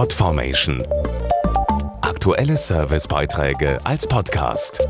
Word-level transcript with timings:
Podformation. 0.00 0.82
Aktuelle 2.00 2.56
Servicebeiträge 2.56 3.76
als 3.84 4.06
Podcast. 4.06 4.88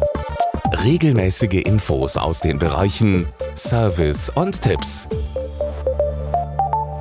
Regelmäßige 0.84 1.64
Infos 1.64 2.16
aus 2.16 2.38
den 2.38 2.60
Bereichen 2.60 3.26
Service 3.56 4.30
und 4.30 4.62
Tipps. 4.62 5.08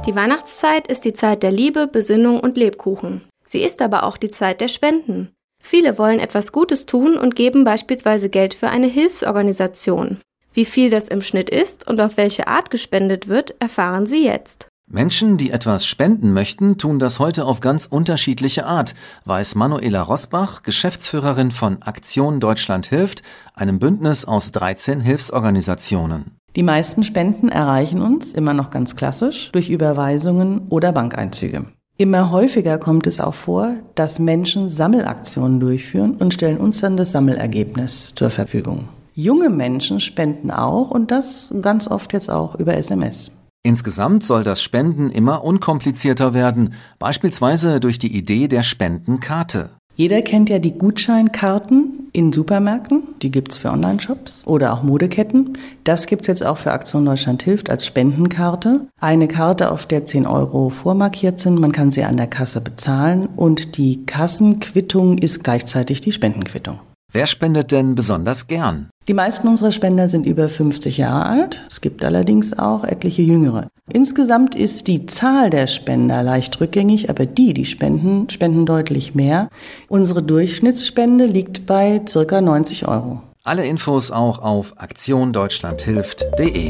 Die 0.07 0.15
Weihnachtszeit 0.15 0.87
ist 0.87 1.05
die 1.05 1.13
Zeit 1.13 1.43
der 1.43 1.51
Liebe, 1.51 1.85
Besinnung 1.85 2.39
und 2.39 2.57
Lebkuchen. 2.57 3.21
Sie 3.45 3.61
ist 3.61 3.79
aber 3.79 4.01
auch 4.01 4.17
die 4.17 4.31
Zeit 4.31 4.59
der 4.59 4.69
Spenden. 4.69 5.31
Viele 5.61 5.99
wollen 5.99 6.17
etwas 6.17 6.51
Gutes 6.51 6.87
tun 6.87 7.15
und 7.15 7.35
geben 7.35 7.63
beispielsweise 7.63 8.29
Geld 8.29 8.55
für 8.55 8.69
eine 8.69 8.87
Hilfsorganisation. 8.87 10.19
Wie 10.51 10.65
viel 10.65 10.89
das 10.89 11.09
im 11.09 11.21
Schnitt 11.21 11.51
ist 11.51 11.87
und 11.87 12.01
auf 12.01 12.17
welche 12.17 12.47
Art 12.47 12.71
gespendet 12.71 13.27
wird, 13.27 13.53
erfahren 13.59 14.07
Sie 14.07 14.25
jetzt. 14.25 14.68
Menschen, 14.91 15.37
die 15.37 15.51
etwas 15.51 15.85
spenden 15.85 16.33
möchten, 16.33 16.79
tun 16.79 16.97
das 16.97 17.19
heute 17.19 17.45
auf 17.45 17.59
ganz 17.59 17.85
unterschiedliche 17.85 18.65
Art, 18.65 18.95
weiß 19.25 19.53
Manuela 19.53 20.01
Rosbach, 20.01 20.63
Geschäftsführerin 20.63 21.51
von 21.51 21.83
Aktion 21.83 22.39
Deutschland 22.39 22.87
hilft, 22.87 23.21
einem 23.53 23.77
Bündnis 23.77 24.25
aus 24.25 24.51
13 24.51 24.99
Hilfsorganisationen. 24.99 26.37
Die 26.55 26.63
meisten 26.63 27.03
Spenden 27.03 27.49
erreichen 27.49 28.01
uns, 28.01 28.33
immer 28.33 28.55
noch 28.55 28.71
ganz 28.71 28.95
klassisch, 28.95 29.51
durch 29.51 29.69
Überweisungen 29.69 30.67
oder 30.69 30.91
Bankeinzüge. 30.91 31.65
Immer 31.97 32.31
häufiger 32.31 32.79
kommt 32.79 33.05
es 33.05 33.19
auch 33.19 33.35
vor, 33.35 33.75
dass 33.93 34.17
Menschen 34.17 34.71
Sammelaktionen 34.71 35.59
durchführen 35.59 36.15
und 36.15 36.33
stellen 36.33 36.57
uns 36.57 36.79
dann 36.79 36.97
das 36.97 37.11
Sammelergebnis 37.11 38.15
zur 38.15 38.31
Verfügung. 38.31 38.89
Junge 39.13 39.51
Menschen 39.51 39.99
spenden 39.99 40.49
auch 40.49 40.89
und 40.89 41.11
das 41.11 41.53
ganz 41.61 41.87
oft 41.87 42.11
jetzt 42.13 42.31
auch 42.31 42.55
über 42.55 42.75
SMS. 42.75 43.31
Insgesamt 43.63 44.25
soll 44.25 44.45
das 44.45 44.63
Spenden 44.63 45.11
immer 45.11 45.43
unkomplizierter 45.43 46.33
werden, 46.33 46.73
beispielsweise 46.97 47.81
durch 47.81 47.99
die 47.99 48.15
Idee 48.15 48.47
der 48.47 48.63
Spendenkarte. 48.63 49.71
Jeder 49.95 50.21
kennt 50.21 50.49
ja 50.49 50.59
die 50.59 50.71
Gutscheinkarten 50.71 52.07
in 52.13 52.31
Supermärkten, 52.31 53.03
die 53.21 53.31
gibt's 53.31 53.57
für 53.57 53.69
Online-Shops 53.69 54.43
oder 54.47 54.71
auch 54.71 54.81
Modeketten. 54.81 55.57
Das 55.83 56.07
gibt's 56.07 56.27
jetzt 56.27 56.41
auch 56.41 56.55
für 56.55 56.71
Aktion 56.71 57.03
Deutschland 57.03 57.43
hilft 57.43 57.69
als 57.69 57.85
Spendenkarte. 57.85 58.87
Eine 59.01 59.27
Karte, 59.27 59.71
auf 59.71 59.85
der 59.85 60.05
10 60.05 60.25
Euro 60.25 60.69
vormarkiert 60.69 61.41
sind, 61.41 61.59
man 61.59 61.73
kann 61.73 61.91
sie 61.91 62.05
an 62.05 62.15
der 62.15 62.27
Kasse 62.27 62.61
bezahlen 62.61 63.27
und 63.35 63.75
die 63.75 64.05
Kassenquittung 64.05 65.17
ist 65.17 65.43
gleichzeitig 65.43 65.99
die 65.99 66.13
Spendenquittung. 66.13 66.79
Wer 67.11 67.27
spendet 67.27 67.73
denn 67.73 67.95
besonders 67.95 68.47
gern? 68.47 68.89
Die 69.09 69.15
meisten 69.15 69.47
unserer 69.47 69.71
Spender 69.71 70.07
sind 70.07 70.27
über 70.27 70.47
50 70.47 70.99
Jahre 70.99 71.25
alt. 71.25 71.65
Es 71.67 71.81
gibt 71.81 72.05
allerdings 72.05 72.59
auch 72.59 72.83
etliche 72.83 73.23
Jüngere. 73.23 73.69
Insgesamt 73.91 74.53
ist 74.53 74.87
die 74.87 75.07
Zahl 75.07 75.49
der 75.49 75.65
Spender 75.65 76.21
leicht 76.21 76.61
rückgängig, 76.61 77.09
aber 77.09 77.25
die, 77.25 77.55
die 77.55 77.65
spenden, 77.65 78.29
spenden 78.29 78.67
deutlich 78.67 79.15
mehr. 79.15 79.49
Unsere 79.87 80.21
Durchschnittsspende 80.21 81.25
liegt 81.25 81.65
bei 81.65 81.99
circa 82.07 82.39
90 82.39 82.87
Euro. 82.87 83.23
Alle 83.43 83.65
Infos 83.65 84.11
auch 84.11 84.43
auf 84.43 84.75
aktiondeutschlandhilft.de. 84.77 86.69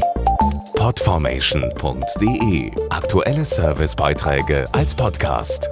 Podformation.de 0.76 2.70
Aktuelle 2.88 3.44
Servicebeiträge 3.44 4.66
als 4.72 4.94
Podcast. 4.94 5.68